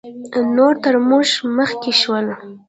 نور 0.55 0.73
تر 0.83 0.95
موږ 1.09 1.27
مخکې 1.57 1.91
شول 2.01 2.25